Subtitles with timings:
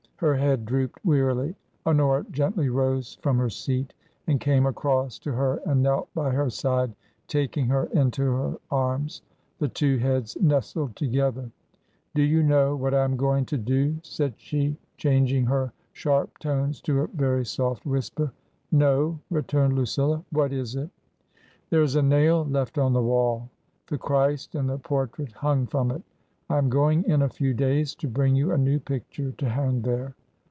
[0.17, 1.55] Her head drooped wearily.
[1.83, 3.95] Honora gently rose from her seat
[4.27, 6.93] and came across to her and knelt by her side,
[7.27, 9.23] taking her into her arms.
[9.57, 11.49] The too heads nestled together."
[12.13, 16.81] Do you know what I am going to do?" said she, changing her sharp tones
[16.81, 18.31] to a very soft whisper,"
[18.71, 20.91] No," returned Lucilla;" what is it
[21.71, 23.49] ?""There is a nail left on the wall;
[23.87, 26.03] the Christ and the portrait hung from it
[26.49, 29.83] I am going in a few days to bring you a new picture to hang
[29.83, 30.15] there."